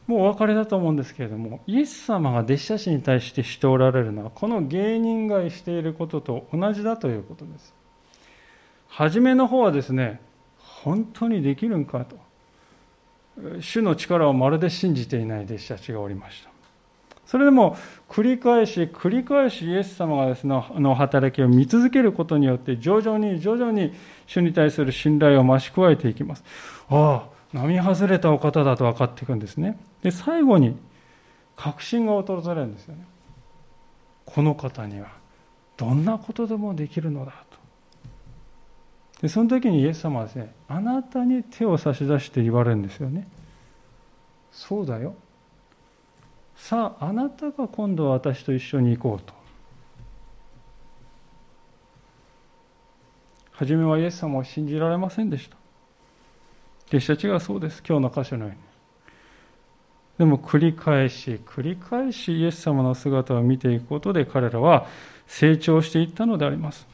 [0.06, 7.74] もうお別れだと思うんですけれども、イエス様が弟子たちに対してしておられるのは、この芸人がしていることと同じだということです。
[8.88, 10.20] 初めの方はですね、
[10.58, 12.16] 本当にできるんかと。
[13.60, 16.50] 主の力をまるで信じていない弟子たちがおりました。
[17.26, 17.76] それでも
[18.08, 23.92] 繰り返し繰り返しイエス様がですね、の働きを見続けることによって徐々に徐々に
[24.26, 26.44] 主に対する信頼を増し加えていきます。
[26.90, 29.78] ああ、並外れたお方だと分かっていくんですね。
[30.02, 30.76] で、最後に
[31.54, 33.06] 確信が訪れるんですよね。
[34.26, 35.06] この方には
[35.76, 37.58] どんなことでもできるのだと。
[39.22, 43.28] で、その時にイエス様はですね、あなたに手を差し出して言われるんですよね。
[44.50, 45.14] そうだよ。
[46.56, 49.32] さあ、あなたが今度は私と一緒に行こうと。
[53.52, 55.63] 初めはイエス様を信じられませんでした。
[56.88, 57.82] 弟子たちがそうです。
[57.86, 58.58] 今日の箇所のように。
[60.18, 64.86] でも繰り返し繰り返しイエス様の姿を見ていくことで彼らは
[65.26, 66.86] 成長していったのであります。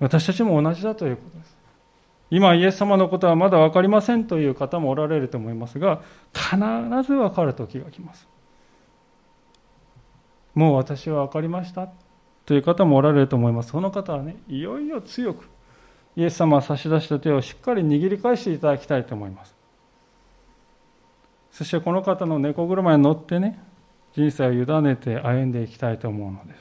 [0.00, 1.56] 私たちも同じだということです。
[2.30, 6.00] 今イエス様のことはまだ分かりませんという方もおられると思いますが
[6.32, 6.56] 必
[7.04, 8.26] ず分かる時が来ます。
[10.54, 11.88] もう私は分かりました
[12.46, 13.70] という方もおられると思います。
[13.70, 15.48] その方はねいよいよ強く
[16.20, 19.54] イエス様が差し出した手をしっかり握り返していただきたいと思います。
[21.50, 23.58] そしてこの方の猫車に乗ってね、
[24.14, 26.54] 人生を委ねて歩んでいきたいと思うので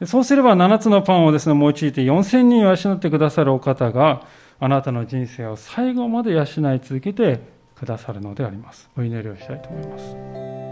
[0.00, 0.10] す。
[0.10, 4.26] そうすれば7つのパンをですね、用いて4000人を養ってくださるお方が、
[4.58, 6.46] あなたの人生を最後まで養い
[6.82, 7.40] 続けて
[7.76, 8.88] くださるのであります。
[8.96, 10.71] お祈りをしたいと思います。